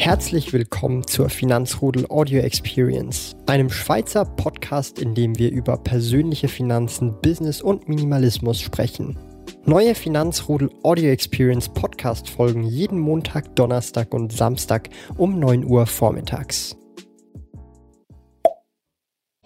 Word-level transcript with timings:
Herzlich 0.00 0.52
willkommen 0.52 1.04
zur 1.08 1.28
Finanzrudel 1.28 2.06
Audio 2.08 2.40
Experience, 2.40 3.34
einem 3.46 3.68
Schweizer 3.68 4.24
Podcast, 4.24 5.00
in 5.00 5.16
dem 5.16 5.36
wir 5.40 5.50
über 5.50 5.76
persönliche 5.76 6.46
Finanzen, 6.46 7.20
Business 7.20 7.60
und 7.60 7.88
Minimalismus 7.88 8.60
sprechen. 8.60 9.18
Neue 9.64 9.96
Finanzrudel 9.96 10.70
Audio 10.84 11.10
Experience 11.10 11.68
Podcast 11.68 12.30
folgen 12.30 12.62
jeden 12.62 13.00
Montag, 13.00 13.56
Donnerstag 13.56 14.14
und 14.14 14.32
Samstag 14.32 14.88
um 15.16 15.40
9 15.40 15.64
Uhr 15.64 15.84
vormittags. 15.84 16.76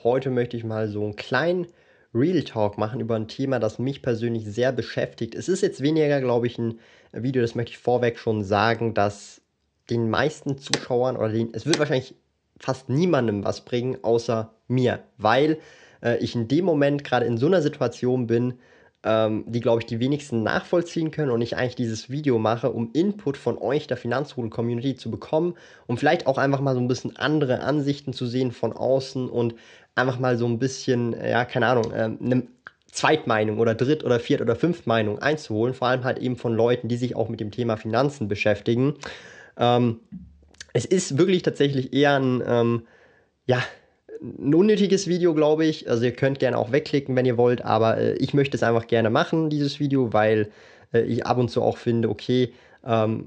Heute 0.03 0.31
möchte 0.31 0.59
ich 0.59 0.65
mal 0.65 0.87
so 0.89 1.03
einen 1.03 1.17
kleinen 1.17 1.67
Real 2.15 2.43
Talk 2.43 2.77
machen 2.77 3.01
über 3.01 3.17
ein 3.17 3.27
Thema, 3.27 3.59
das 3.59 3.79
mich 3.79 4.03
persönlich 4.03 4.45
sehr 4.45 4.71
beschäftigt. 4.71 5.35
Es 5.35 5.49
ist 5.49 5.63
jetzt 5.63 5.81
weniger, 5.81 6.21
glaube 6.21 6.47
ich, 6.47 6.59
ein 6.59 6.79
Video, 7.13 7.41
das 7.41 7.55
möchte 7.55 7.73
ich 7.73 7.79
vorweg 7.79 8.19
schon 8.19 8.45
sagen, 8.45 8.93
dass 8.93 9.42
den 9.91 10.11
meisten 10.11 10.59
Zuschauern 10.59 11.17
oder 11.17 11.31
den, 11.31 11.51
es 11.53 11.67
wird 11.67 11.79
wahrscheinlich 11.79 12.15
fast 12.59 12.89
niemandem 12.89 13.45
was 13.45 13.65
bringen, 13.65 13.99
außer 14.03 14.55
mir, 14.69 15.01
weil 15.19 15.59
äh, 16.03 16.19
ich 16.19 16.35
in 16.35 16.49
dem 16.49 16.65
Moment 16.65 17.05
gerade 17.05 17.27
in 17.27 17.39
so 17.39 17.47
einer 17.47 17.63
Situation 17.63 18.27
bin, 18.27 18.55
ähm, 19.05 19.45
die, 19.49 19.61
glaube 19.61 19.81
ich, 19.81 19.87
die 19.87 19.99
wenigsten 19.99 20.43
nachvollziehen 20.43 21.11
können 21.11 21.33
und 21.33 21.43
ich 21.43 21.57
eigentlich 21.57 21.75
dieses 21.75 22.09
Video 22.09 22.39
mache, 22.39 22.71
um 22.71 22.91
Input 22.93 23.37
von 23.37 23.59
euch, 23.59 23.87
der 23.87 23.97
Finanzrudel-Community, 23.97 24.95
zu 24.95 25.11
bekommen, 25.11 25.55
um 25.87 25.97
vielleicht 25.97 26.27
auch 26.27 26.39
einfach 26.39 26.61
mal 26.61 26.75
so 26.75 26.81
ein 26.81 26.89
bisschen 26.89 27.17
andere 27.17 27.61
Ansichten 27.61 28.13
zu 28.13 28.27
sehen 28.27 28.53
von 28.53 28.73
außen 28.73 29.29
und 29.29 29.57
einfach 29.95 30.21
mal 30.21 30.39
so 30.39 30.47
ein 30.47 30.59
bisschen, 30.59 31.15
ja, 31.15 31.45
keine 31.45 31.67
Ahnung, 31.67 31.93
äh, 31.93 32.05
eine 32.05 32.47
Zweitmeinung 32.93 33.59
oder 33.59 33.75
Dritt- 33.75 34.05
oder 34.05 34.21
Viert- 34.21 34.43
oder 34.43 34.55
Fünftmeinung 34.55 35.19
einzuholen, 35.19 35.75
vor 35.75 35.89
allem 35.89 36.05
halt 36.05 36.19
eben 36.19 36.37
von 36.37 36.55
Leuten, 36.55 36.89
die 36.89 36.97
sich 36.97 37.17
auch 37.17 37.29
mit 37.29 37.41
dem 37.41 37.51
Thema 37.51 37.77
Finanzen 37.77 38.29
beschäftigen. 38.29 38.95
Ähm, 39.57 40.01
es 40.73 40.85
ist 40.85 41.19
wirklich 41.19 41.43
tatsächlich 41.43 41.93
eher 41.93 42.19
ein, 42.19 42.43
ähm, 42.47 42.83
ja, 43.47 43.63
ein 44.21 44.55
unnötiges 44.55 45.09
Video, 45.09 45.35
glaube 45.35 45.67
ich. 45.67 45.89
Also 45.91 46.05
ihr 46.05 46.13
könnt 46.13 46.39
gerne 46.39 46.57
auch 46.57 46.73
wegklicken, 46.73 47.17
wenn 47.17 47.27
ihr 47.27 47.37
wollt, 47.37 47.65
aber 47.65 47.99
äh, 47.99 48.15
ich 48.15 48.35
möchte 48.35 48.57
es 48.57 48.63
einfach 48.63 48.87
gerne 48.87 49.11
machen, 49.11 49.51
dieses 49.51 49.81
Video, 49.81 50.13
weil 50.13 50.51
äh, 50.93 51.03
ich 51.03 51.27
ab 51.27 51.39
und 51.39 51.51
zu 51.51 51.63
auch 51.63 51.77
finde, 51.77 52.09
okay, 52.09 52.53
ähm, 52.85 53.27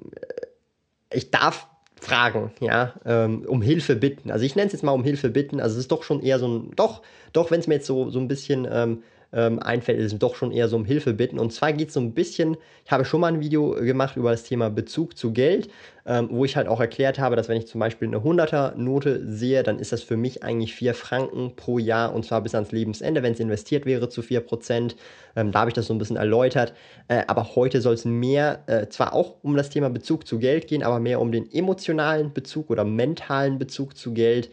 ich 1.11 1.31
darf 1.31 1.67
fragen, 1.99 2.51
ja, 2.59 2.93
ähm, 3.05 3.45
um 3.47 3.61
Hilfe 3.61 3.95
bitten. 3.95 4.31
Also 4.31 4.45
ich 4.45 4.55
nenne 4.55 4.67
es 4.67 4.73
jetzt 4.73 4.83
mal 4.83 4.91
um 4.91 5.03
Hilfe 5.03 5.29
bitten. 5.29 5.59
Also 5.59 5.75
es 5.75 5.81
ist 5.81 5.91
doch 5.91 6.03
schon 6.03 6.21
eher 6.21 6.39
so 6.39 6.47
ein, 6.47 6.71
doch, 6.75 7.01
doch, 7.33 7.51
wenn 7.51 7.59
es 7.59 7.67
mir 7.67 7.75
jetzt 7.75 7.87
so, 7.87 8.09
so 8.09 8.19
ein 8.19 8.27
bisschen 8.27 8.67
ähm, 8.71 9.03
ähm, 9.33 9.59
einfällt, 9.59 9.99
ist 9.99 10.13
es 10.13 10.19
doch 10.19 10.35
schon 10.35 10.51
eher 10.51 10.67
so 10.67 10.75
um 10.75 10.85
Hilfe 10.85 11.13
bitten. 11.13 11.39
Und 11.39 11.51
zwar 11.51 11.73
geht 11.73 11.89
es 11.89 11.93
so 11.93 11.99
ein 11.99 12.13
bisschen, 12.13 12.57
ich 12.85 12.91
habe 12.91 13.05
schon 13.05 13.21
mal 13.21 13.33
ein 13.33 13.39
Video 13.39 13.71
gemacht 13.71 14.15
über 14.17 14.31
das 14.31 14.43
Thema 14.43 14.69
Bezug 14.69 15.17
zu 15.17 15.33
Geld, 15.33 15.69
ähm, 16.05 16.29
wo 16.31 16.45
ich 16.45 16.55
halt 16.55 16.67
auch 16.67 16.79
erklärt 16.79 17.19
habe, 17.19 17.35
dass 17.35 17.49
wenn 17.49 17.57
ich 17.57 17.67
zum 17.67 17.79
Beispiel 17.79 18.07
eine 18.07 18.17
100er-Note 18.17 19.23
sehe, 19.25 19.63
dann 19.63 19.79
ist 19.79 19.91
das 19.91 20.03
für 20.03 20.17
mich 20.17 20.43
eigentlich 20.43 20.75
4 20.75 20.93
Franken 20.93 21.55
pro 21.55 21.79
Jahr 21.79 22.13
und 22.13 22.25
zwar 22.25 22.41
bis 22.41 22.53
ans 22.55 22.71
Lebensende, 22.71 23.23
wenn 23.23 23.33
es 23.33 23.39
investiert 23.39 23.85
wäre 23.85 24.09
zu 24.09 24.21
4%. 24.21 24.95
Ähm, 25.35 25.51
da 25.51 25.59
habe 25.59 25.69
ich 25.69 25.73
das 25.73 25.87
so 25.87 25.93
ein 25.93 25.97
bisschen 25.97 26.17
erläutert. 26.17 26.73
Äh, 27.07 27.23
aber 27.27 27.55
heute 27.55 27.81
soll 27.81 27.95
es 27.95 28.05
mehr, 28.05 28.63
äh, 28.67 28.87
zwar 28.87 29.13
auch 29.13 29.37
um 29.41 29.55
das 29.57 29.69
Thema 29.69 29.89
Bezug 29.89 30.27
zu 30.27 30.39
Geld 30.39 30.67
gehen, 30.67 30.83
aber 30.83 30.99
mehr 30.99 31.19
um 31.19 31.31
den 31.31 31.51
emotionalen 31.51 32.33
Bezug 32.33 32.69
oder 32.69 32.83
mentalen 32.83 33.57
Bezug 33.57 33.97
zu 33.97 34.13
Geld. 34.13 34.49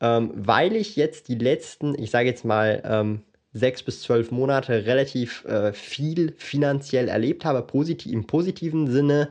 Ähm, 0.00 0.32
weil 0.34 0.76
ich 0.76 0.96
jetzt 0.96 1.28
die 1.28 1.36
letzten, 1.36 1.94
ich 1.98 2.10
sage 2.10 2.28
jetzt 2.28 2.44
mal, 2.44 2.82
ähm, 2.84 3.22
sechs 3.56 3.82
bis 3.82 4.02
zwölf 4.02 4.30
Monate 4.30 4.86
relativ 4.86 5.44
äh, 5.46 5.72
viel 5.72 6.34
finanziell 6.36 7.08
erlebt 7.08 7.44
habe, 7.44 7.62
positiv, 7.62 8.12
im 8.12 8.26
positiven 8.26 8.90
Sinne, 8.90 9.28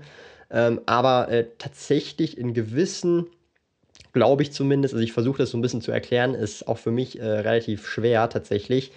ähm, 0.52 0.82
aber 0.86 1.30
äh, 1.30 1.46
tatsächlich 1.58 2.38
in 2.38 2.54
gewissen, 2.54 3.28
glaube 4.14 4.44
ich 4.44 4.52
zumindest, 4.52 4.94
also 4.94 5.04
ich 5.04 5.14
versuche 5.14 5.40
das 5.40 5.52
so 5.52 5.58
ein 5.58 5.62
bisschen 5.62 5.82
zu 5.82 5.92
erklären, 5.92 6.34
ist 6.34 6.68
auch 6.68 6.78
für 6.78 6.92
mich 6.92 7.20
äh, 7.20 7.26
relativ 7.26 7.88
schwer 7.88 8.30
tatsächlich. 8.30 8.92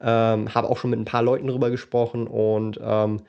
Ähm, 0.00 0.52
habe 0.52 0.68
auch 0.68 0.78
schon 0.78 0.90
mit 0.90 0.98
ein 0.98 1.04
paar 1.04 1.22
Leuten 1.22 1.46
drüber 1.46 1.70
gesprochen 1.70 2.26
und 2.26 2.80
ähm, 2.82 3.20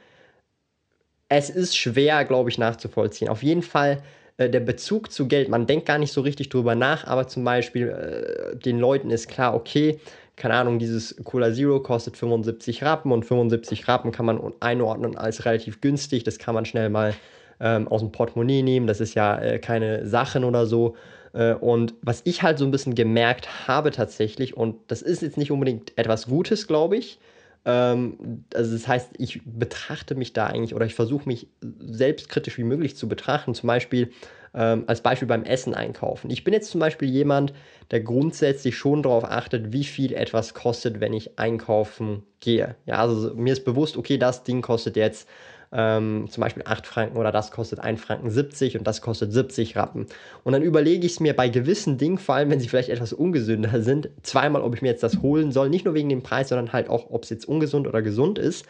es 1.30 1.50
ist 1.52 1.78
schwer, 1.78 2.26
glaube 2.26 2.50
ich, 2.50 2.58
nachzuvollziehen. 2.58 3.30
Auf 3.30 3.44
jeden 3.44 3.62
Fall 3.62 4.02
äh, 4.38 4.50
der 4.50 4.60
Bezug 4.60 5.12
zu 5.12 5.28
Geld, 5.28 5.50
man 5.50 5.68
denkt 5.68 5.86
gar 5.86 5.98
nicht 5.98 6.12
so 6.12 6.22
richtig 6.22 6.50
drüber 6.50 6.76
nach, 6.76 7.06
aber 7.06 7.28
zum 7.28 7.44
Beispiel 7.44 7.90
äh, 7.90 8.56
den 8.58 8.80
Leuten 8.80 9.12
ist 9.12 9.28
klar, 9.28 9.54
okay, 9.54 10.00
keine 10.36 10.56
Ahnung, 10.56 10.80
dieses 10.80 11.16
Cola 11.24 11.54
Zero 11.54 11.80
kostet 11.80 12.18
75 12.18 12.84
Rappen 12.84 13.12
und 13.12 13.24
75 13.24 13.88
Rappen 13.88 14.12
kann 14.12 14.26
man 14.26 14.40
einordnen 14.60 15.16
als 15.16 15.46
relativ 15.46 15.82
günstig. 15.82 16.24
Das 16.24 16.40
kann 16.40 16.56
man 16.56 16.66
schnell 16.66 16.90
mal 16.90 17.14
ähm, 17.60 17.88
aus 17.88 18.02
dem 18.02 18.12
Portemonnaie 18.12 18.64
nehmen. 18.64 18.88
Das 18.88 19.00
ist 19.00 19.14
ja 19.14 19.38
äh, 19.40 19.60
keine 19.60 20.08
Sachen 20.08 20.44
oder 20.44 20.66
so. 20.66 20.96
Äh, 21.34 21.54
und 21.54 21.94
was 22.02 22.22
ich 22.26 22.42
halt 22.42 22.58
so 22.58 22.66
ein 22.66 22.72
bisschen 22.72 22.96
gemerkt 22.96 23.68
habe 23.68 23.92
tatsächlich, 23.92 24.58
und 24.58 24.78
das 24.88 25.02
ist 25.02 25.22
jetzt 25.22 25.38
nicht 25.38 25.52
unbedingt 25.52 25.98
etwas 25.98 26.28
Gutes, 26.28 26.68
glaube 26.68 26.98
ich. 26.98 27.20
Ähm, 27.66 28.44
also 28.54 28.74
das 28.74 28.88
heißt, 28.88 29.12
ich 29.18 29.42
betrachte 29.46 30.16
mich 30.16 30.34
da 30.34 30.48
eigentlich 30.48 30.76
oder 30.76 30.86
ich 30.86 30.96
versuche 30.96 31.28
mich 31.28 31.48
selbstkritisch 31.80 32.58
wie 32.58 32.64
möglich 32.64 32.96
zu 32.96 33.08
betrachten. 33.08 33.54
Zum 33.54 33.68
Beispiel 33.68 34.12
ähm, 34.54 34.84
als 34.88 35.02
Beispiel 35.02 35.28
beim 35.28 35.44
Essen 35.44 35.74
einkaufen. 35.74 36.30
Ich 36.30 36.44
bin 36.44 36.54
jetzt 36.54 36.72
zum 36.72 36.80
Beispiel 36.80 37.10
jemand, 37.10 37.54
der 37.92 38.02
grundsätzlich 38.02 38.78
schon 38.78 39.04
darauf 39.04 39.24
achtet, 39.24 39.74
wie 39.74 39.84
viel 39.84 40.14
etwas 40.14 40.54
kostet, 40.54 41.00
wenn 41.00 41.14
ich 41.14 41.40
einkaufen 41.40 42.24
gehe. 42.40 42.76
Ja, 42.86 42.96
also 42.96 43.34
mir 43.36 43.54
ist 43.54 43.66
bewusst, 43.66 43.98
okay, 43.98 44.18
das 44.18 44.44
Ding 44.44 44.62
kostet 44.62 44.96
jetzt 44.96 45.28
ähm, 45.72 46.28
zum 46.30 46.42
Beispiel 46.42 46.64
8 46.66 46.86
Franken 46.86 47.18
oder 47.18 47.32
das 47.32 47.50
kostet 47.50 47.80
1 47.80 48.00
Franken 48.00 48.30
70 48.30 48.78
und 48.78 48.86
das 48.86 49.02
kostet 49.02 49.34
70 49.34 49.76
Rappen. 49.76 50.06
Und 50.44 50.54
dann 50.54 50.62
überlege 50.62 51.06
ich 51.06 51.14
es 51.14 51.20
mir 51.20 51.36
bei 51.36 51.50
gewissen 51.50 51.98
Dingen, 51.98 52.20
vor 52.20 52.36
allem 52.36 52.52
wenn 52.52 52.60
sie 52.60 52.68
vielleicht 52.68 52.90
etwas 52.90 53.12
ungesünder 53.12 53.82
sind, 53.82 54.10
zweimal, 54.22 54.62
ob 54.62 54.76
ich 54.76 54.84
mir 54.84 54.90
jetzt 54.90 55.04
das 55.04 55.22
holen 55.22 55.52
soll. 55.52 55.70
Nicht 55.70 55.86
nur 55.86 55.96
wegen 55.96 56.10
dem 56.10 56.22
Preis, 56.22 56.50
sondern 56.50 56.74
halt 56.74 56.90
auch, 56.90 57.10
ob 57.10 57.24
es 57.24 57.32
jetzt 57.32 57.48
ungesund 57.48 57.88
oder 57.88 58.04
gesund 58.04 58.38
ist. 58.38 58.66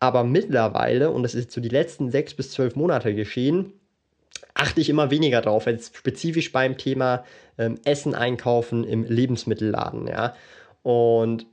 Aber 0.00 0.24
mittlerweile, 0.24 1.10
und 1.10 1.22
das 1.22 1.34
ist 1.34 1.52
so 1.52 1.60
die 1.60 1.68
letzten 1.68 2.10
sechs 2.10 2.34
bis 2.34 2.50
zwölf 2.50 2.74
Monate 2.74 3.14
geschehen, 3.14 3.72
achte 4.54 4.80
ich 4.80 4.88
immer 4.88 5.10
weniger 5.10 5.40
drauf, 5.40 5.66
jetzt 5.66 5.96
spezifisch 5.96 6.52
beim 6.52 6.78
Thema 6.78 7.24
ähm, 7.58 7.78
Essen 7.84 8.14
einkaufen 8.14 8.84
im 8.84 9.04
Lebensmittelladen, 9.04 10.06
ja. 10.06 10.34
Und 10.82 11.46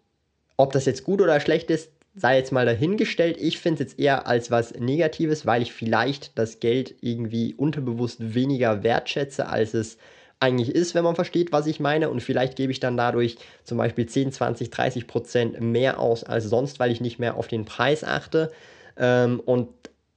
ob 0.57 0.71
das 0.73 0.85
jetzt 0.85 1.03
gut 1.03 1.22
oder 1.22 1.39
schlecht 1.39 1.69
ist, 1.69 1.91
sei 2.16 2.38
jetzt 2.38 2.51
mal 2.51 2.66
dahingestellt. 2.66 3.38
Ich 3.39 3.57
finde 3.57 3.83
es 3.83 3.91
jetzt 3.91 3.99
eher 3.99 4.27
als 4.27 4.51
was 4.51 4.73
Negatives, 4.75 5.45
weil 5.45 5.61
ich 5.61 5.73
vielleicht 5.73 6.38
das 6.38 6.59
Geld 6.59 6.95
irgendwie 7.01 7.55
unterbewusst 7.55 8.35
weniger 8.35 8.83
wertschätze, 8.83 9.47
als 9.47 9.73
es 9.73 9.97
eigentlich 10.39 10.75
ist, 10.75 10.93
wenn 10.93 11.03
man 11.03 11.16
versteht, 11.16 11.51
was 11.51 11.67
ich 11.67 11.79
meine. 11.79 12.09
Und 12.09 12.22
vielleicht 12.22 12.55
gebe 12.55 12.72
ich 12.72 12.79
dann 12.79 12.97
dadurch 12.97 13.38
zum 13.63 13.77
Beispiel 13.77 14.05
10, 14.05 14.31
20, 14.31 14.69
30 14.69 15.07
Prozent 15.07 15.61
mehr 15.61 15.99
aus 15.99 16.23
als 16.23 16.45
sonst, 16.45 16.79
weil 16.79 16.91
ich 16.91 17.01
nicht 17.01 17.17
mehr 17.17 17.35
auf 17.35 17.47
den 17.47 17.66
Preis 17.66 18.03
achte. 18.03 18.51
Ähm, 18.97 19.39
und 19.39 19.69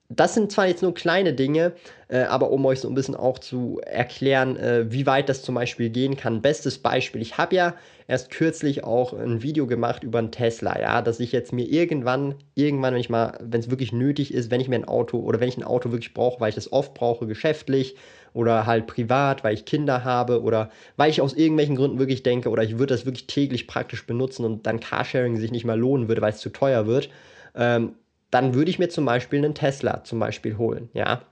das 0.09 0.35
sind 0.35 0.53
zwar 0.53 0.67
jetzt 0.67 0.83
nur 0.83 0.95
kleine 0.95 1.33
Dinge, 1.33 1.73
äh, 2.09 2.23
aber 2.23 2.51
um 2.51 2.65
euch 2.65 2.81
so 2.81 2.89
ein 2.89 2.95
bisschen 2.95 3.17
auch 3.17 3.39
zu 3.39 3.81
erklären, 3.85 4.57
äh, 4.57 4.91
wie 4.91 5.07
weit 5.07 5.29
das 5.29 5.43
zum 5.43 5.55
Beispiel 5.57 5.91
gehen 5.91 6.17
kann. 6.17 6.43
Bestes 6.43 6.79
Beispiel, 6.79 7.21
ich 7.23 7.39
habe 7.39 7.57
ja 7.57 7.75
erst 8.07 8.31
kürzlich 8.31 8.85
auch 8.85 9.13
ein 9.13 9.43
Video 9.43 9.67
gemacht 9.67 10.05
über 10.05 10.19
einen 10.21 10.31
Tesla, 10.31 10.79
ja, 10.81 11.03
dass 11.03 11.19
ich 11.19 11.33
jetzt 11.33 11.53
mir 11.53 11.67
irgendwann, 11.67 12.37
irgendwann, 12.55 12.95
wenn 12.95 13.01
ich 13.01 13.11
mal, 13.11 13.37
wenn 13.43 13.61
es 13.61 13.71
wirklich 13.71 13.93
nötig 13.93 14.33
ist, 14.33 14.51
wenn 14.51 14.61
ich 14.61 14.69
mir 14.69 14.77
ein 14.77 14.89
Auto 14.89 15.19
oder 15.19 15.41
wenn 15.41 15.49
ich 15.49 15.57
ein 15.57 15.65
Auto 15.65 15.91
wirklich 15.91 16.15
brauche, 16.15 16.41
weil 16.41 16.51
ich 16.51 16.55
das 16.55 16.73
oft 16.73 16.95
brauche, 16.95 17.27
geschäftlich 17.27 17.97
oder 18.33 18.67
halt 18.67 18.87
privat, 18.87 19.43
weil 19.43 19.55
ich 19.55 19.65
Kinder 19.65 20.05
habe 20.05 20.43
oder 20.43 20.71
weil 20.97 21.11
ich 21.11 21.21
aus 21.21 21.33
irgendwelchen 21.35 21.75
Gründen 21.75 21.99
wirklich 21.99 22.23
denke 22.23 22.51
oder 22.51 22.63
ich 22.63 22.79
würde 22.79 22.95
das 22.95 23.07
wirklich 23.07 23.27
täglich 23.27 23.67
praktisch 23.67 24.07
benutzen 24.07 24.45
und 24.45 24.67
dann 24.67 24.79
Carsharing 24.79 25.37
sich 25.39 25.51
nicht 25.51 25.65
mehr 25.65 25.77
lohnen 25.77 26.07
würde, 26.07 26.21
weil 26.23 26.33
es 26.33 26.39
zu 26.39 26.51
teuer 26.51 26.87
wird. 26.87 27.09
Ähm, 27.57 27.95
dann 28.37 28.53
würde 28.53 28.71
ich 28.71 28.79
mir 28.79 28.91
zum 28.91 29.07
Beispiel 29.07 29.39
einen 29.39 29.55
Tesla 29.55 30.05
zum 30.05 30.19
Beispiel 30.19 30.59
holen, 30.59 30.91
ja. 30.93 31.23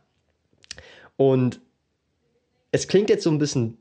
Und 1.19 1.61
es 2.73 2.89
klingt 2.89 3.11
jetzt 3.11 3.25
so 3.25 3.31
ein 3.31 3.37
bisschen 3.37 3.77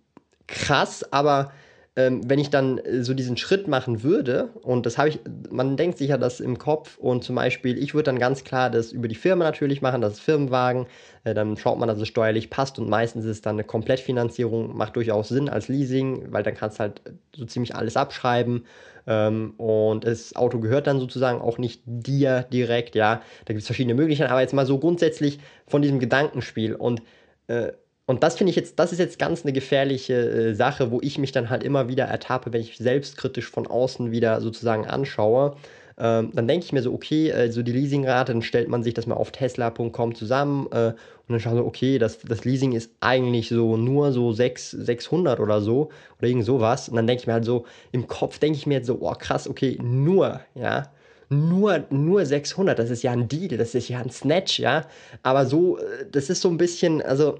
krass, 0.45 1.05
aber 1.13 1.53
ähm, 1.95 2.27
wenn 2.27 2.39
ich 2.39 2.49
dann 2.49 2.79
äh, 2.79 3.03
so 3.03 3.13
diesen 3.13 3.37
Schritt 3.37 3.67
machen 3.67 4.03
würde, 4.03 4.49
und 4.63 4.85
das 4.85 4.97
habe 4.97 5.09
ich, 5.09 5.19
man 5.51 5.77
denkt 5.77 5.97
sich 5.99 6.09
ja 6.09 6.17
das 6.17 6.39
im 6.39 6.57
Kopf, 6.57 6.97
und 6.97 7.23
zum 7.23 7.35
Beispiel, 7.35 7.77
ich 7.77 7.93
würde 7.93 8.05
dann 8.05 8.19
ganz 8.19 8.43
klar 8.43 8.69
das 8.69 8.91
über 8.91 9.07
die 9.07 9.15
Firma 9.15 9.43
natürlich 9.43 9.81
machen, 9.81 10.01
das 10.01 10.13
ist 10.13 10.19
Firmenwagen, 10.21 10.87
äh, 11.23 11.33
dann 11.33 11.55
schaut 11.57 11.77
man, 11.77 11.87
dass 11.87 11.99
es 11.99 12.07
steuerlich 12.07 12.49
passt 12.49 12.79
und 12.79 12.89
meistens 12.89 13.25
ist 13.25 13.45
dann 13.45 13.55
eine 13.55 13.63
Komplettfinanzierung, 13.63 14.75
macht 14.75 14.95
durchaus 14.95 15.29
Sinn 15.29 15.49
als 15.49 15.67
Leasing, 15.67 16.31
weil 16.31 16.43
dann 16.43 16.55
kannst 16.55 16.79
du 16.79 16.81
halt 16.81 17.01
so 17.35 17.45
ziemlich 17.45 17.75
alles 17.75 17.95
abschreiben. 17.95 18.65
Ähm, 19.05 19.51
und 19.57 20.05
das 20.05 20.35
Auto 20.35 20.59
gehört 20.59 20.87
dann 20.87 20.99
sozusagen 20.99 21.41
auch 21.41 21.57
nicht 21.57 21.81
dir 21.85 22.43
direkt, 22.51 22.95
ja. 22.95 23.21
Da 23.45 23.53
gibt 23.53 23.61
es 23.61 23.65
verschiedene 23.65 23.95
Möglichkeiten, 23.95 24.31
aber 24.31 24.41
jetzt 24.41 24.53
mal 24.53 24.65
so 24.65 24.79
grundsätzlich 24.79 25.39
von 25.67 25.81
diesem 25.81 25.99
Gedankenspiel. 25.99 26.73
Und 26.73 27.01
äh, 27.47 27.73
und 28.05 28.21
das 28.23 28.35
finde 28.35 28.49
ich 28.51 28.57
jetzt, 28.57 28.79
das 28.79 28.91
ist 28.91 28.99
jetzt 28.99 29.17
ganz 29.17 29.43
eine 29.43 29.53
gefährliche 29.53 30.13
äh, 30.13 30.53
Sache, 30.53 30.91
wo 30.91 30.99
ich 31.01 31.17
mich 31.17 31.31
dann 31.31 31.49
halt 31.49 31.63
immer 31.63 31.87
wieder 31.87 32.03
ertappe, 32.05 32.51
wenn 32.51 32.61
ich 32.61 32.77
selbstkritisch 32.77 33.49
von 33.49 33.65
außen 33.65 34.11
wieder 34.11 34.41
sozusagen 34.41 34.85
anschaue. 34.85 35.55
ähm, 35.97 36.31
dann 36.33 36.47
denke 36.47 36.65
ich 36.65 36.73
mir 36.73 36.81
so, 36.81 36.93
okay, 36.93 37.29
äh, 37.29 37.51
so 37.51 37.61
die 37.61 37.71
Leasingrate, 37.71 38.33
dann 38.33 38.41
stellt 38.41 38.67
man 38.67 38.83
sich 38.83 38.93
das 38.93 39.07
mal 39.07 39.15
auf 39.15 39.31
tesla.com 39.31 40.15
zusammen 40.15 40.67
äh, 40.71 40.87
und 40.87 40.95
dann 41.29 41.39
schaut 41.39 41.55
so, 41.55 41.65
okay, 41.65 41.97
das, 41.97 42.19
das 42.19 42.43
Leasing 42.43 42.73
ist 42.73 42.91
eigentlich 42.99 43.47
so 43.49 43.77
nur 43.77 44.11
so 44.11 44.33
6, 44.33 44.71
600 44.71 45.39
oder 45.39 45.61
so 45.61 45.89
oder 46.17 46.27
irgend 46.27 46.45
sowas. 46.45 46.89
Und 46.89 46.97
dann 46.97 47.07
denke 47.07 47.21
ich 47.21 47.27
mir 47.27 47.33
halt 47.33 47.45
so, 47.45 47.65
im 47.93 48.07
Kopf 48.07 48.39
denke 48.39 48.57
ich 48.57 48.67
mir 48.67 48.75
jetzt 48.75 48.87
so, 48.87 48.97
oh 48.99 49.13
krass, 49.17 49.47
okay, 49.47 49.77
nur, 49.81 50.41
ja, 50.55 50.91
nur, 51.29 51.85
nur 51.89 52.25
600, 52.25 52.77
das 52.77 52.89
ist 52.89 53.03
ja 53.03 53.11
ein 53.11 53.27
Deal, 53.29 53.57
das 53.57 53.75
ist 53.75 53.87
ja 53.87 53.99
ein 53.99 54.09
Snatch, 54.09 54.59
ja. 54.59 54.85
Aber 55.21 55.45
so, 55.45 55.77
äh, 55.77 56.05
das 56.11 56.29
ist 56.29 56.41
so 56.41 56.49
ein 56.49 56.57
bisschen, 56.57 57.01
also 57.01 57.37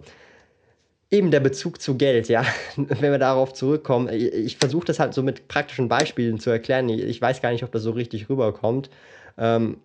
eben 1.14 1.30
der 1.30 1.40
Bezug 1.40 1.80
zu 1.80 1.96
Geld, 1.96 2.28
ja. 2.28 2.44
Wenn 2.76 3.12
wir 3.12 3.20
darauf 3.20 3.54
zurückkommen, 3.54 4.10
ich, 4.12 4.34
ich 4.34 4.58
versuche 4.58 4.86
das 4.86 5.00
halt 5.00 5.14
so 5.14 5.22
mit 5.22 5.48
praktischen 5.48 5.88
Beispielen 5.88 6.40
zu 6.40 6.50
erklären. 6.50 6.90
Ich 6.90 7.22
weiß 7.22 7.42
gar 7.42 7.52
nicht, 7.52 7.64
ob 7.64 7.72
das 7.72 7.84
so 7.84 7.92
richtig 7.92 8.30
rüberkommt. 8.30 8.90
Ähm, 9.38 9.78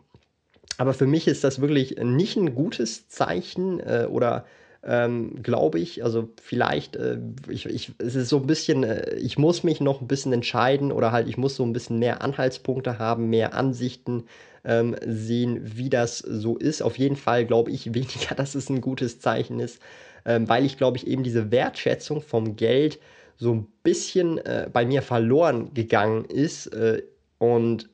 aber 0.78 0.94
für 0.94 1.06
mich 1.06 1.28
ist 1.28 1.44
das 1.44 1.60
wirklich 1.60 1.96
nicht 2.02 2.36
ein 2.36 2.54
gutes 2.54 3.08
Zeichen 3.08 3.78
äh, 3.80 4.06
oder 4.10 4.46
ähm, 4.82 5.42
glaube 5.42 5.78
ich. 5.78 6.04
Also 6.04 6.28
vielleicht, 6.42 6.96
äh, 6.96 7.18
ich, 7.48 7.66
ich, 7.66 7.92
es 7.98 8.14
ist 8.14 8.28
so 8.28 8.38
ein 8.38 8.46
bisschen, 8.46 8.84
äh, 8.84 9.14
ich 9.16 9.38
muss 9.38 9.64
mich 9.64 9.80
noch 9.80 10.00
ein 10.00 10.08
bisschen 10.08 10.32
entscheiden 10.32 10.92
oder 10.92 11.12
halt 11.12 11.28
ich 11.28 11.36
muss 11.36 11.56
so 11.56 11.64
ein 11.64 11.72
bisschen 11.72 11.98
mehr 11.98 12.22
Anhaltspunkte 12.22 12.98
haben, 12.98 13.28
mehr 13.28 13.54
Ansichten 13.54 14.24
ähm, 14.64 14.96
sehen, 15.04 15.60
wie 15.76 15.90
das 15.90 16.18
so 16.18 16.56
ist. 16.56 16.82
Auf 16.82 16.98
jeden 16.98 17.16
Fall 17.16 17.44
glaube 17.46 17.70
ich 17.70 17.86
weniger, 17.94 18.34
dass 18.34 18.54
es 18.54 18.70
ein 18.70 18.80
gutes 18.80 19.20
Zeichen 19.20 19.60
ist, 19.60 19.80
ähm, 20.24 20.48
weil 20.48 20.64
ich 20.64 20.76
glaube 20.78 20.96
ich 20.96 21.06
eben 21.06 21.22
diese 21.22 21.50
Wertschätzung 21.50 22.22
vom 22.22 22.56
Geld 22.56 22.98
so 23.36 23.54
ein 23.54 23.66
bisschen 23.82 24.38
äh, 24.38 24.68
bei 24.72 24.84
mir 24.84 25.02
verloren 25.02 25.72
gegangen 25.74 26.24
ist 26.24 26.66
äh, 26.68 27.02
und 27.38 27.88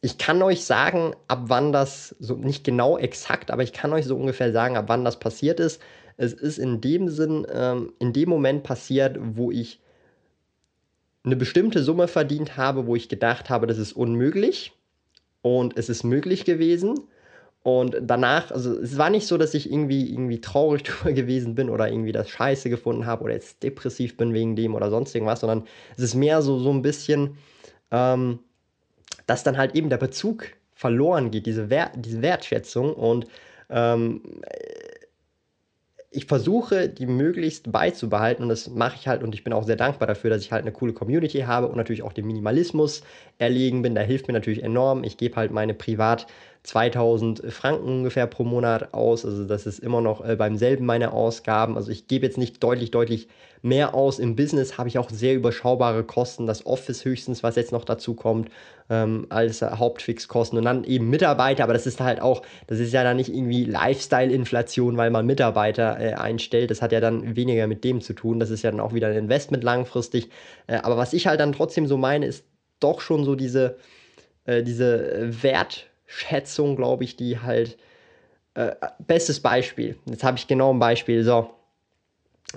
ich 0.00 0.18
kann 0.18 0.42
euch 0.42 0.64
sagen, 0.64 1.14
ab 1.26 1.44
wann 1.46 1.72
das, 1.72 2.14
so 2.20 2.34
nicht 2.34 2.64
genau 2.64 2.98
exakt, 2.98 3.50
aber 3.50 3.62
ich 3.62 3.72
kann 3.72 3.92
euch 3.92 4.06
so 4.06 4.16
ungefähr 4.16 4.52
sagen, 4.52 4.76
ab 4.76 4.84
wann 4.88 5.04
das 5.04 5.18
passiert 5.18 5.60
ist. 5.60 5.80
Es 6.16 6.32
ist 6.32 6.58
in 6.58 6.80
dem 6.80 7.08
Sinn, 7.08 7.46
ähm, 7.52 7.92
in 7.98 8.12
dem 8.12 8.28
Moment 8.28 8.62
passiert, 8.62 9.18
wo 9.20 9.50
ich 9.50 9.80
eine 11.24 11.36
bestimmte 11.36 11.82
Summe 11.82 12.08
verdient 12.08 12.56
habe, 12.56 12.86
wo 12.86 12.96
ich 12.96 13.08
gedacht 13.08 13.50
habe, 13.50 13.66
das 13.66 13.78
ist 13.78 13.92
unmöglich 13.92 14.72
und 15.42 15.76
es 15.76 15.88
ist 15.88 16.04
möglich 16.04 16.44
gewesen. 16.44 16.94
Und 17.64 17.96
danach, 18.00 18.52
also 18.52 18.78
es 18.78 18.96
war 18.98 19.10
nicht 19.10 19.26
so, 19.26 19.36
dass 19.36 19.52
ich 19.52 19.70
irgendwie, 19.70 20.10
irgendwie 20.10 20.40
traurig 20.40 20.82
drüber 20.84 21.12
gewesen 21.12 21.54
bin 21.54 21.70
oder 21.70 21.90
irgendwie 21.90 22.12
das 22.12 22.30
Scheiße 22.30 22.70
gefunden 22.70 23.04
habe 23.04 23.24
oder 23.24 23.34
jetzt 23.34 23.62
depressiv 23.62 24.16
bin 24.16 24.32
wegen 24.32 24.54
dem 24.54 24.74
oder 24.74 24.90
sonst 24.90 25.14
irgendwas, 25.14 25.40
sondern 25.40 25.64
es 25.96 26.04
ist 26.04 26.14
mehr 26.14 26.40
so, 26.40 26.58
so 26.58 26.70
ein 26.70 26.82
bisschen, 26.82 27.36
ähm, 27.90 28.38
dass 29.28 29.44
dann 29.44 29.56
halt 29.58 29.76
eben 29.76 29.90
der 29.90 29.98
Bezug 29.98 30.48
verloren 30.74 31.30
geht, 31.30 31.46
diese, 31.46 31.70
Wert, 31.70 31.92
diese 31.96 32.22
Wertschätzung 32.22 32.94
und 32.94 33.26
ähm, 33.70 34.22
ich 36.10 36.24
versuche, 36.24 36.88
die 36.88 37.06
möglichst 37.06 37.70
beizubehalten 37.70 38.42
und 38.42 38.48
das 38.48 38.68
mache 38.70 38.96
ich 38.98 39.06
halt 39.06 39.22
und 39.22 39.34
ich 39.34 39.44
bin 39.44 39.52
auch 39.52 39.64
sehr 39.64 39.76
dankbar 39.76 40.08
dafür, 40.08 40.30
dass 40.30 40.40
ich 40.40 40.50
halt 40.50 40.62
eine 40.62 40.72
coole 40.72 40.94
Community 40.94 41.40
habe 41.40 41.68
und 41.68 41.76
natürlich 41.76 42.02
auch 42.02 42.14
dem 42.14 42.26
Minimalismus 42.26 43.02
erlegen 43.36 43.82
bin. 43.82 43.94
Da 43.94 44.00
hilft 44.00 44.26
mir 44.26 44.32
natürlich 44.32 44.62
enorm. 44.62 45.04
Ich 45.04 45.18
gebe 45.18 45.36
halt 45.36 45.52
meine 45.52 45.74
privat 45.74 46.26
2000 46.62 47.42
Franken 47.52 47.88
ungefähr 47.88 48.26
pro 48.26 48.44
Monat 48.44 48.92
aus. 48.92 49.24
Also 49.24 49.44
das 49.44 49.66
ist 49.66 49.78
immer 49.78 50.00
noch 50.00 50.24
äh, 50.24 50.36
beim 50.36 50.56
selben 50.56 50.86
meine 50.86 51.12
Ausgaben. 51.12 51.76
Also 51.76 51.90
ich 51.90 52.08
gebe 52.08 52.26
jetzt 52.26 52.38
nicht 52.38 52.62
deutlich, 52.62 52.90
deutlich 52.90 53.28
mehr 53.62 53.94
aus. 53.94 54.18
Im 54.18 54.36
Business 54.36 54.78
habe 54.78 54.88
ich 54.88 54.98
auch 54.98 55.10
sehr 55.10 55.34
überschaubare 55.34 56.04
Kosten. 56.04 56.46
Das 56.46 56.66
Office 56.66 57.04
höchstens, 57.04 57.42
was 57.42 57.56
jetzt 57.56 57.72
noch 57.72 57.84
dazu 57.84 58.14
kommt, 58.14 58.50
ähm, 58.90 59.26
als 59.30 59.62
Hauptfixkosten. 59.62 60.58
Und 60.58 60.64
dann 60.64 60.84
eben 60.84 61.08
Mitarbeiter, 61.10 61.64
aber 61.64 61.72
das 61.72 61.86
ist 61.86 62.00
halt 62.00 62.20
auch, 62.20 62.42
das 62.66 62.78
ist 62.78 62.92
ja 62.92 63.02
dann 63.02 63.16
nicht 63.16 63.32
irgendwie 63.32 63.64
Lifestyle-Inflation, 63.64 64.96
weil 64.96 65.10
man 65.10 65.26
Mitarbeiter 65.26 65.98
äh, 66.00 66.14
einstellt. 66.14 66.70
Das 66.70 66.82
hat 66.82 66.92
ja 66.92 67.00
dann 67.00 67.36
weniger 67.36 67.66
mit 67.66 67.84
dem 67.84 68.00
zu 68.00 68.12
tun. 68.12 68.40
Das 68.40 68.50
ist 68.50 68.62
ja 68.62 68.70
dann 68.70 68.80
auch 68.80 68.94
wieder 68.94 69.08
ein 69.08 69.16
Investment 69.16 69.64
langfristig. 69.64 70.30
Äh, 70.66 70.76
aber 70.76 70.96
was 70.96 71.12
ich 71.12 71.26
halt 71.26 71.40
dann 71.40 71.52
trotzdem 71.52 71.86
so 71.86 71.96
meine, 71.96 72.26
ist 72.26 72.44
doch 72.80 73.00
schon 73.00 73.24
so 73.24 73.34
diese, 73.34 73.76
äh, 74.44 74.62
diese 74.62 75.42
Wertschätzung, 76.08 76.76
glaube 76.76 77.04
ich, 77.04 77.16
die 77.16 77.38
halt. 77.38 77.76
Äh, 78.54 78.74
bestes 79.06 79.40
Beispiel. 79.40 79.96
Jetzt 80.06 80.24
habe 80.24 80.36
ich 80.36 80.48
genau 80.48 80.72
ein 80.72 80.78
Beispiel. 80.78 81.22
So. 81.22 81.50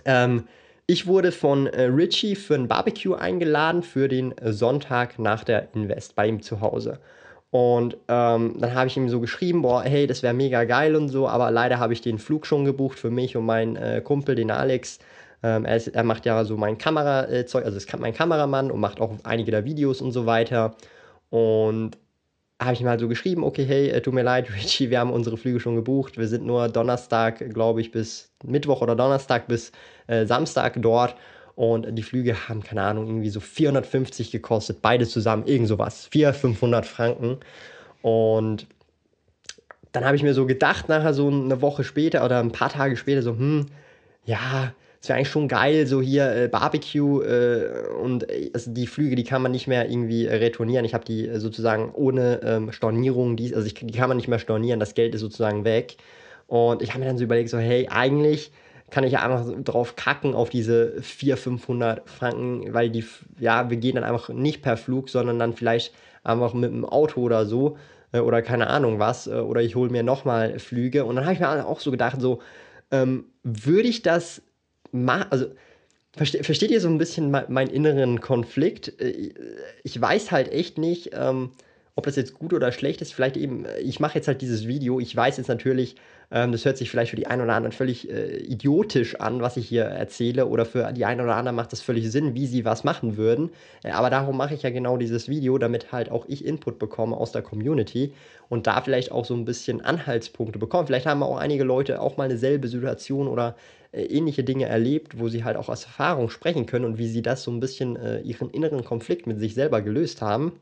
Ähm, 0.05 0.45
ich 0.87 1.05
wurde 1.05 1.31
von 1.31 1.67
äh, 1.67 1.83
Richie 1.83 2.35
für 2.35 2.55
ein 2.55 2.67
Barbecue 2.67 3.13
eingeladen 3.13 3.83
für 3.83 4.07
den 4.07 4.35
äh, 4.37 4.51
Sonntag 4.51 5.19
nach 5.19 5.43
der 5.43 5.67
Invest 5.75 6.15
bei 6.15 6.27
ihm 6.27 6.41
zu 6.41 6.61
Hause. 6.61 6.99
Und 7.51 7.97
ähm, 8.07 8.55
dann 8.57 8.73
habe 8.73 8.87
ich 8.87 8.97
ihm 8.97 9.09
so 9.09 9.19
geschrieben, 9.19 9.61
boah, 9.61 9.83
hey, 9.83 10.07
das 10.07 10.23
wäre 10.23 10.33
mega 10.33 10.63
geil 10.63 10.95
und 10.95 11.09
so, 11.09 11.27
aber 11.27 11.51
leider 11.51 11.77
habe 11.79 11.91
ich 11.91 12.01
den 12.01 12.17
Flug 12.17 12.47
schon 12.47 12.63
gebucht 12.63 12.97
für 12.97 13.11
mich 13.11 13.35
und 13.35 13.45
meinen 13.45 13.75
äh, 13.75 14.01
Kumpel, 14.01 14.35
den 14.35 14.49
Alex. 14.49 14.99
Ähm, 15.43 15.65
er, 15.65 15.75
ist, 15.75 15.89
er, 15.89 16.03
macht 16.03 16.25
ja 16.25 16.45
so 16.45 16.55
mein 16.55 16.77
Kamerazeug, 16.77 17.65
also 17.65 17.75
ist 17.75 17.99
mein 17.99 18.13
Kameramann 18.13 18.71
und 18.71 18.79
macht 18.79 19.01
auch 19.01 19.13
einige 19.23 19.51
der 19.51 19.65
Videos 19.65 20.01
und 20.01 20.13
so 20.13 20.25
weiter. 20.25 20.75
Und 21.29 21.97
habe 22.61 22.73
ich 22.73 22.81
ihm 22.81 22.87
halt 22.87 22.99
so 22.99 23.07
geschrieben, 23.07 23.43
okay, 23.43 23.65
hey, 23.65 23.89
äh, 23.89 24.01
tut 24.01 24.13
mir 24.13 24.23
leid, 24.23 24.53
Richie, 24.55 24.89
wir 24.89 24.99
haben 24.99 25.11
unsere 25.11 25.37
Flüge 25.37 25.59
schon 25.59 25.75
gebucht. 25.75 26.17
Wir 26.17 26.27
sind 26.27 26.45
nur 26.45 26.69
Donnerstag, 26.69 27.49
glaube 27.53 27.81
ich, 27.81 27.91
bis 27.91 28.31
Mittwoch 28.43 28.81
oder 28.81 28.95
Donnerstag 28.95 29.47
bis 29.47 29.71
äh, 30.07 30.25
Samstag 30.25 30.75
dort. 30.81 31.15
Und 31.55 31.95
die 31.95 32.03
Flüge 32.03 32.47
haben, 32.47 32.63
keine 32.63 32.83
Ahnung, 32.83 33.07
irgendwie 33.07 33.29
so 33.29 33.39
450 33.39 34.31
gekostet, 34.31 34.81
beide 34.81 35.05
zusammen, 35.05 35.45
irgend 35.45 35.67
sowas. 35.67 36.07
400, 36.11 36.35
500 36.39 36.85
Franken. 36.85 37.37
Und 38.01 38.67
dann 39.91 40.05
habe 40.05 40.15
ich 40.15 40.23
mir 40.23 40.33
so 40.33 40.45
gedacht, 40.45 40.87
nachher 40.87 41.13
so 41.13 41.27
eine 41.27 41.61
Woche 41.61 41.83
später 41.83 42.23
oder 42.23 42.39
ein 42.39 42.51
paar 42.51 42.69
Tage 42.69 42.95
später, 42.95 43.21
so, 43.21 43.31
hm, 43.31 43.65
ja, 44.23 44.73
es 45.01 45.09
wäre 45.09 45.17
eigentlich 45.17 45.29
schon 45.29 45.47
geil, 45.47 45.87
so 45.87 45.99
hier 45.99 46.31
äh, 46.31 46.47
Barbecue 46.47 47.23
äh, 47.23 47.87
und 48.01 48.29
äh, 48.29 48.51
also 48.53 48.71
die 48.71 48.85
Flüge, 48.85 49.15
die 49.15 49.23
kann 49.23 49.41
man 49.41 49.51
nicht 49.51 49.65
mehr 49.65 49.89
irgendwie 49.89 50.27
äh, 50.27 50.35
retournieren. 50.35 50.85
Ich 50.85 50.93
habe 50.93 51.03
die 51.03 51.27
äh, 51.27 51.39
sozusagen 51.39 51.91
ohne 51.93 52.39
ähm, 52.43 52.71
Stornierung, 52.71 53.35
die, 53.35 53.55
also 53.55 53.65
ich, 53.65 53.73
die 53.73 53.91
kann 53.91 54.09
man 54.09 54.17
nicht 54.17 54.27
mehr 54.27 54.37
stornieren, 54.37 54.79
das 54.79 54.93
Geld 54.93 55.15
ist 55.15 55.21
sozusagen 55.21 55.65
weg. 55.65 55.97
Und 56.45 56.83
ich 56.83 56.89
habe 56.89 56.99
mir 56.99 57.07
dann 57.07 57.17
so 57.17 57.23
überlegt, 57.23 57.49
so 57.49 57.57
hey, 57.57 57.87
eigentlich 57.89 58.51
kann 58.91 59.03
ich 59.03 59.13
ja 59.13 59.23
einfach 59.23 59.51
drauf 59.63 59.95
kacken 59.95 60.35
auf 60.35 60.49
diese 60.49 61.01
400, 61.01 61.39
500 61.39 62.09
Franken, 62.09 62.71
weil 62.71 62.91
die, 62.91 63.03
ja, 63.39 63.71
wir 63.71 63.77
gehen 63.77 63.95
dann 63.95 64.03
einfach 64.03 64.29
nicht 64.29 64.61
per 64.61 64.77
Flug, 64.77 65.09
sondern 65.09 65.39
dann 65.39 65.53
vielleicht 65.53 65.95
einfach 66.23 66.53
mit 66.53 66.71
dem 66.71 66.85
Auto 66.85 67.21
oder 67.21 67.45
so 67.47 67.77
oder 68.13 68.41
keine 68.41 68.67
Ahnung 68.67 68.99
was 68.99 69.29
oder 69.29 69.61
ich 69.61 69.77
hole 69.77 69.89
mir 69.89 70.03
nochmal 70.03 70.59
Flüge 70.59 71.05
und 71.05 71.15
dann 71.15 71.23
habe 71.23 71.33
ich 71.33 71.39
mir 71.39 71.65
auch 71.65 71.79
so 71.79 71.91
gedacht, 71.91 72.19
so 72.19 72.41
ähm, 72.91 73.23
würde 73.43 73.87
ich 73.87 74.01
das 74.01 74.41
also 75.29 75.47
verste, 76.15 76.43
versteht 76.43 76.71
ihr 76.71 76.81
so 76.81 76.89
ein 76.89 76.97
bisschen 76.97 77.31
mein, 77.31 77.51
meinen 77.51 77.69
inneren 77.69 78.21
Konflikt? 78.21 78.99
Äh, 79.01 79.31
ich 79.83 79.99
weiß 79.99 80.31
halt 80.31 80.51
echt 80.51 80.77
nicht, 80.77 81.11
ähm, 81.13 81.51
ob 81.95 82.05
das 82.05 82.15
jetzt 82.15 82.33
gut 82.33 82.53
oder 82.53 82.71
schlecht 82.71 83.01
ist. 83.01 83.13
Vielleicht 83.13 83.37
eben, 83.37 83.65
äh, 83.65 83.79
ich 83.79 83.99
mache 83.99 84.15
jetzt 84.15 84.27
halt 84.27 84.41
dieses 84.41 84.67
Video. 84.67 84.99
Ich 84.99 85.15
weiß 85.15 85.37
jetzt 85.37 85.47
natürlich, 85.47 85.95
ähm, 86.31 86.51
das 86.51 86.63
hört 86.63 86.77
sich 86.77 86.89
vielleicht 86.89 87.09
für 87.11 87.17
die 87.17 87.27
einen 87.27 87.41
oder 87.41 87.53
anderen 87.53 87.73
völlig 87.73 88.09
äh, 88.09 88.37
idiotisch 88.37 89.19
an, 89.19 89.41
was 89.41 89.57
ich 89.57 89.67
hier 89.67 89.83
erzähle, 89.83 90.47
oder 90.47 90.65
für 90.65 90.91
die 90.93 91.05
einen 91.05 91.21
oder 91.21 91.35
anderen 91.35 91.55
macht 91.55 91.73
das 91.73 91.81
völlig 91.81 92.09
Sinn, 92.09 92.33
wie 92.33 92.47
sie 92.47 92.63
was 92.63 92.83
machen 92.83 93.17
würden. 93.17 93.49
Äh, 93.83 93.91
aber 93.91 94.09
darum 94.09 94.37
mache 94.37 94.53
ich 94.53 94.63
ja 94.63 94.69
genau 94.69 94.97
dieses 94.97 95.27
Video, 95.27 95.57
damit 95.57 95.91
halt 95.91 96.09
auch 96.09 96.25
ich 96.27 96.45
Input 96.45 96.79
bekomme 96.79 97.15
aus 97.17 97.33
der 97.33 97.41
Community 97.41 98.13
und 98.47 98.67
da 98.67 98.81
vielleicht 98.81 99.11
auch 99.11 99.25
so 99.25 99.33
ein 99.33 99.45
bisschen 99.45 99.81
Anhaltspunkte 99.81 100.59
bekomme. 100.59 100.87
Vielleicht 100.87 101.05
haben 101.05 101.23
auch 101.23 101.37
einige 101.37 101.65
Leute 101.65 102.01
auch 102.01 102.17
mal 102.17 102.25
eine 102.25 102.37
selbe 102.37 102.69
Situation 102.69 103.27
oder 103.27 103.55
äh, 103.91 104.03
ähnliche 104.03 104.43
Dinge 104.43 104.65
erlebt, 104.65 105.19
wo 105.19 105.27
sie 105.29 105.43
halt 105.43 105.57
auch 105.57 105.69
aus 105.69 105.85
Erfahrung 105.85 106.29
sprechen 106.29 106.65
können 106.65 106.85
und 106.85 106.97
wie 106.97 107.07
sie 107.07 107.21
das 107.21 107.43
so 107.43 107.51
ein 107.51 107.59
bisschen 107.59 107.95
äh, 107.95 108.21
ihren 108.21 108.49
inneren 108.49 108.85
Konflikt 108.85 109.27
mit 109.27 109.39
sich 109.39 109.53
selber 109.53 109.81
gelöst 109.81 110.21
haben. 110.21 110.53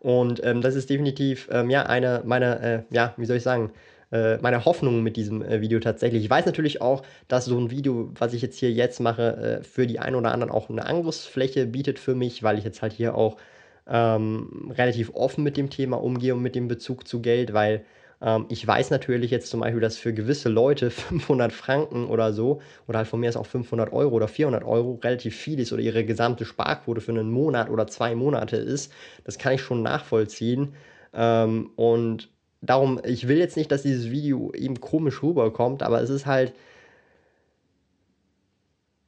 Und 0.00 0.44
ähm, 0.44 0.60
das 0.60 0.74
ist 0.74 0.90
definitiv 0.90 1.48
ähm, 1.50 1.70
ja 1.70 1.84
eine 1.86 2.22
meiner, 2.26 2.60
äh, 2.62 2.82
ja, 2.90 3.14
wie 3.16 3.24
soll 3.24 3.38
ich 3.38 3.42
sagen, 3.42 3.70
äh, 4.12 4.36
meine 4.38 4.66
Hoffnung 4.66 5.02
mit 5.02 5.16
diesem 5.16 5.42
äh, 5.42 5.62
Video 5.62 5.80
tatsächlich. 5.80 6.22
Ich 6.22 6.28
weiß 6.28 6.44
natürlich 6.44 6.82
auch, 6.82 7.02
dass 7.26 7.46
so 7.46 7.58
ein 7.58 7.70
Video, 7.70 8.10
was 8.18 8.34
ich 8.34 8.42
jetzt 8.42 8.58
hier 8.58 8.70
jetzt 8.70 9.00
mache, 9.00 9.62
für 9.62 9.86
die 9.86 9.98
einen 9.98 10.16
oder 10.16 10.32
anderen 10.32 10.52
auch 10.52 10.68
eine 10.68 10.84
Angriffsfläche 10.84 11.66
bietet 11.66 11.98
für 11.98 12.14
mich, 12.14 12.42
weil 12.42 12.58
ich 12.58 12.64
jetzt 12.64 12.82
halt 12.82 12.92
hier 12.92 13.14
auch 13.14 13.38
ähm, 13.86 14.72
relativ 14.76 15.14
offen 15.14 15.42
mit 15.42 15.56
dem 15.56 15.70
Thema 15.70 15.96
umgehe 16.02 16.34
und 16.34 16.42
mit 16.42 16.54
dem 16.54 16.68
Bezug 16.68 17.08
zu 17.08 17.22
Geld, 17.22 17.52
weil 17.52 17.84
ähm, 18.24 18.46
ich 18.48 18.66
weiß 18.66 18.90
natürlich 18.90 19.30
jetzt 19.30 19.50
zum 19.50 19.60
Beispiel, 19.60 19.80
dass 19.80 19.98
für 19.98 20.14
gewisse 20.14 20.48
Leute 20.48 20.90
500 20.90 21.52
Franken 21.52 22.06
oder 22.06 22.32
so, 22.32 22.60
oder 22.88 22.98
halt 22.98 23.08
von 23.08 23.20
mir 23.20 23.28
ist 23.28 23.36
auch 23.36 23.46
500 23.46 23.92
Euro 23.92 24.16
oder 24.16 24.28
400 24.28 24.64
Euro 24.64 24.98
relativ 25.02 25.36
viel 25.36 25.60
ist 25.60 25.72
oder 25.72 25.82
ihre 25.82 26.04
gesamte 26.04 26.44
Sparquote 26.44 27.00
für 27.02 27.12
einen 27.12 27.30
Monat 27.30 27.70
oder 27.70 27.86
zwei 27.86 28.14
Monate 28.14 28.56
ist. 28.56 28.90
Das 29.24 29.38
kann 29.38 29.52
ich 29.54 29.60
schon 29.60 29.82
nachvollziehen. 29.82 30.74
Ähm, 31.12 31.70
und 31.76 32.30
darum, 32.62 33.00
ich 33.04 33.28
will 33.28 33.38
jetzt 33.38 33.56
nicht, 33.56 33.70
dass 33.70 33.82
dieses 33.82 34.10
Video 34.10 34.52
eben 34.54 34.80
komisch 34.80 35.22
rüberkommt, 35.22 35.82
aber 35.82 36.00
es 36.00 36.10
ist 36.10 36.26
halt. 36.26 36.54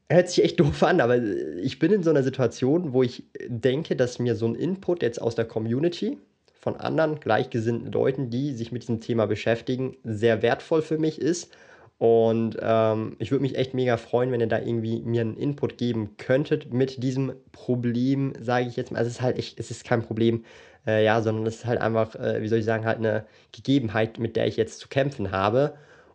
Hört 0.09 0.29
sich 0.29 0.45
echt 0.45 0.61
doof 0.61 0.83
an, 0.83 1.01
aber 1.01 1.17
ich 1.19 1.79
bin 1.79 1.93
in 1.93 2.03
so 2.03 2.11
einer 2.11 2.23
Situation, 2.23 2.93
wo 2.93 3.03
ich 3.03 3.25
denke, 3.49 3.97
dass 3.97 4.19
mir 4.19 4.37
so 4.37 4.47
ein 4.47 4.55
Input 4.55 5.03
jetzt 5.03 5.21
aus 5.21 5.35
der 5.35 5.47
Community, 5.47 6.19
von 6.67 6.75
anderen 6.79 7.21
gleichgesinnten 7.21 7.93
Leuten, 7.93 8.29
die 8.29 8.53
sich 8.53 8.73
mit 8.73 8.83
diesem 8.83 9.01
Thema 9.01 9.27
beschäftigen, 9.27 9.97
sehr 10.03 10.43
wertvoll 10.43 10.83
für 10.83 10.99
mich 10.99 11.21
ist. 11.21 11.55
Und 11.97 12.57
ähm, 12.61 13.15
ich 13.21 13.31
würde 13.31 13.43
mich 13.43 13.57
echt 13.57 13.73
mega 13.73 13.97
freuen, 13.99 14.33
wenn 14.33 14.41
ihr 14.41 14.49
da 14.49 14.59
irgendwie 14.59 15.01
mir 15.03 15.21
einen 15.21 15.37
Input 15.37 15.79
geben 15.79 16.17
könntet 16.17 16.73
mit 16.75 17.05
diesem 17.05 17.35
Problem, 17.53 18.33
sage 18.41 18.67
ich 18.67 18.75
jetzt 18.75 18.91
mal. 18.91 18.99
Also 18.99 19.11
es 19.11 19.19
ist 19.19 19.23
halt 19.23 19.39
echt, 19.39 19.61
es 19.61 19.71
ist 19.71 19.85
kein 19.85 20.03
Problem, 20.03 20.45
äh, 20.89 21.05
ja, 21.05 21.23
sondern 21.23 21.47
es 21.47 21.59
ist 21.59 21.67
halt 21.67 21.81
einfach, 21.81 22.17
äh, 22.17 22.43
wie 22.43 22.49
soll 22.49 22.59
ich 22.59 22.65
sagen, 22.65 22.85
halt 22.85 22.99
eine 22.99 23.27
Gegebenheit, 23.53 24.19
mit 24.19 24.35
der 24.35 24.49
ich 24.49 24.57
jetzt 24.57 24.81
zu 24.81 24.89
kämpfen 24.89 25.31
habe. 25.31 25.75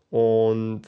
Und 0.10 0.81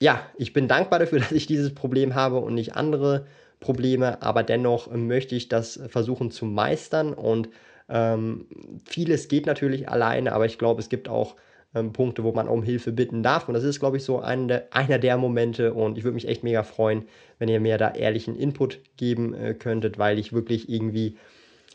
ja, 0.00 0.22
ich 0.38 0.54
bin 0.54 0.66
dankbar 0.66 0.98
dafür, 0.98 1.18
dass 1.18 1.32
ich 1.32 1.46
dieses 1.46 1.74
Problem 1.74 2.14
habe 2.14 2.38
und 2.38 2.54
nicht 2.54 2.74
andere 2.74 3.26
Probleme, 3.60 4.22
aber 4.22 4.44
dennoch 4.44 4.90
möchte 4.90 5.34
ich 5.34 5.50
das 5.50 5.78
versuchen 5.88 6.30
zu 6.30 6.46
meistern 6.46 7.12
und 7.12 7.50
ähm, 7.88 8.46
vieles 8.84 9.28
geht 9.28 9.46
natürlich 9.46 9.88
alleine, 9.88 10.32
aber 10.32 10.46
ich 10.46 10.58
glaube, 10.58 10.80
es 10.80 10.88
gibt 10.88 11.08
auch 11.08 11.36
ähm, 11.74 11.92
Punkte, 11.92 12.24
wo 12.24 12.32
man 12.32 12.48
um 12.48 12.62
Hilfe 12.62 12.92
bitten 12.92 13.22
darf 13.22 13.48
und 13.48 13.54
das 13.54 13.64
ist, 13.64 13.80
glaube 13.80 13.96
ich, 13.96 14.04
so 14.04 14.20
ein 14.20 14.50
einer 14.70 14.98
der 14.98 15.16
Momente 15.16 15.74
und 15.74 15.98
ich 15.98 16.04
würde 16.04 16.14
mich 16.14 16.28
echt 16.28 16.44
mega 16.44 16.62
freuen, 16.62 17.04
wenn 17.38 17.48
ihr 17.48 17.60
mir 17.60 17.78
da 17.78 17.90
ehrlichen 17.90 18.36
Input 18.36 18.80
geben 18.96 19.34
äh, 19.34 19.54
könntet, 19.54 19.98
weil 19.98 20.18
ich 20.18 20.32
wirklich 20.32 20.68
irgendwie 20.68 21.16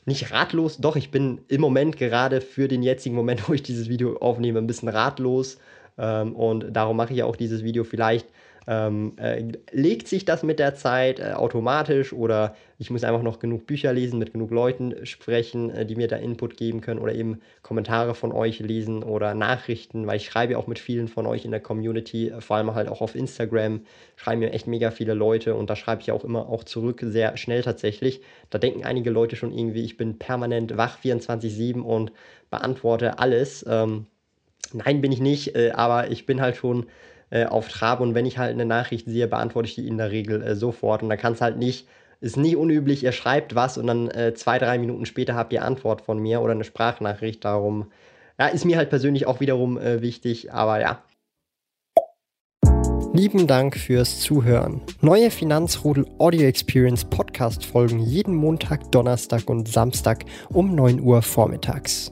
nicht 0.05 0.31
ratlos, 0.31 0.77
doch 0.77 0.95
ich 0.95 1.11
bin 1.11 1.41
im 1.47 1.61
Moment 1.61 1.97
gerade 1.97 2.41
für 2.41 2.67
den 2.67 2.83
jetzigen 2.83 3.15
Moment, 3.15 3.47
wo 3.47 3.53
ich 3.53 3.63
dieses 3.63 3.89
Video 3.89 4.17
aufnehme, 4.17 4.59
ein 4.59 4.67
bisschen 4.67 4.89
ratlos 4.89 5.57
ähm, 5.97 6.35
und 6.35 6.75
darum 6.75 6.97
mache 6.97 7.13
ich 7.13 7.23
auch 7.23 7.35
dieses 7.35 7.63
Video. 7.63 7.83
Vielleicht 7.83 8.27
ähm, 8.67 9.13
äh, 9.17 9.43
legt 9.71 10.07
sich 10.07 10.25
das 10.25 10.43
mit 10.43 10.59
der 10.59 10.75
Zeit 10.75 11.19
äh, 11.19 11.33
automatisch 11.33 12.13
oder 12.13 12.55
ich 12.77 12.89
muss 12.89 13.03
einfach 13.03 13.21
noch 13.21 13.39
genug 13.39 13.67
Bücher 13.67 13.93
lesen, 13.93 14.19
mit 14.19 14.33
genug 14.33 14.51
Leuten 14.51 15.05
sprechen, 15.05 15.69
äh, 15.69 15.85
die 15.85 15.95
mir 15.95 16.07
da 16.07 16.15
Input 16.17 16.57
geben 16.57 16.81
können 16.81 16.99
oder 16.99 17.13
eben 17.13 17.41
Kommentare 17.61 18.15
von 18.15 18.31
euch 18.31 18.59
lesen 18.59 19.03
oder 19.03 19.33
Nachrichten, 19.33 20.07
weil 20.07 20.17
ich 20.17 20.25
schreibe 20.25 20.57
auch 20.57 20.67
mit 20.67 20.79
vielen 20.79 21.07
von 21.07 21.25
euch 21.25 21.45
in 21.45 21.51
der 21.51 21.59
Community, 21.59 22.29
äh, 22.29 22.41
vor 22.41 22.57
allem 22.57 22.73
halt 22.73 22.87
auch 22.87 23.01
auf 23.01 23.15
Instagram, 23.15 23.81
schreiben 24.15 24.39
mir 24.39 24.53
echt 24.53 24.67
mega 24.67 24.91
viele 24.91 25.13
Leute 25.13 25.55
und 25.55 25.69
da 25.69 25.75
schreibe 25.75 26.01
ich 26.01 26.11
auch 26.11 26.23
immer 26.23 26.49
auch 26.49 26.63
zurück, 26.63 27.01
sehr 27.03 27.37
schnell 27.37 27.63
tatsächlich. 27.63 28.21
Da 28.49 28.57
denken 28.59 28.83
einige 28.83 29.09
Leute 29.09 29.35
schon 29.35 29.51
irgendwie, 29.51 29.83
ich 29.83 29.97
bin 29.97 30.19
permanent 30.19 30.77
wach 30.77 30.97
24-7 30.99 31.81
und 31.81 32.11
beantworte 32.49 33.19
alles. 33.19 33.65
Ähm, 33.67 34.07
Nein, 34.73 35.01
bin 35.01 35.11
ich 35.11 35.19
nicht, 35.19 35.55
äh, 35.55 35.71
aber 35.71 36.09
ich 36.09 36.25
bin 36.25 36.41
halt 36.41 36.55
schon 36.55 36.87
äh, 37.33 37.45
auf 37.45 37.67
Trab 37.67 37.99
und 37.99 38.13
wenn 38.13 38.27
ich 38.27 38.37
halt 38.37 38.51
eine 38.51 38.65
Nachricht 38.65 39.07
sehe, 39.07 39.27
beantworte 39.27 39.67
ich 39.67 39.75
die 39.75 39.87
in 39.87 39.97
der 39.97 40.11
Regel 40.11 40.43
äh, 40.43 40.55
sofort 40.55 41.01
und 41.01 41.09
dann 41.09 41.17
kann 41.17 41.33
es 41.33 41.41
halt 41.41 41.57
nicht, 41.57 41.87
ist 42.21 42.37
nie 42.37 42.55
unüblich, 42.55 43.03
ihr 43.03 43.11
schreibt 43.11 43.55
was 43.55 43.79
und 43.79 43.87
dann 43.87 44.07
äh, 44.11 44.35
zwei, 44.35 44.59
drei 44.59 44.77
Minuten 44.77 45.07
später 45.07 45.33
habt 45.33 45.51
ihr 45.51 45.65
Antwort 45.65 46.01
von 46.01 46.19
mir 46.19 46.41
oder 46.41 46.51
eine 46.51 46.63
Sprachnachricht 46.63 47.43
darum. 47.43 47.91
Ja, 48.39 48.47
ist 48.47 48.65
mir 48.65 48.77
halt 48.77 48.89
persönlich 48.91 49.25
auch 49.25 49.39
wiederum 49.39 49.79
äh, 49.79 50.01
wichtig, 50.01 50.53
aber 50.53 50.79
ja. 50.79 51.01
Lieben 53.13 53.47
Dank 53.47 53.77
fürs 53.77 54.19
Zuhören. 54.21 54.81
Neue 55.01 55.31
Finanzrudel 55.31 56.05
Audio 56.19 56.41
Experience 56.41 57.03
Podcast 57.03 57.65
folgen 57.65 57.99
jeden 57.99 58.35
Montag, 58.35 58.91
Donnerstag 58.91 59.49
und 59.49 59.67
Samstag 59.67 60.25
um 60.49 60.75
9 60.75 60.99
Uhr 60.99 61.23
vormittags. 61.23 62.11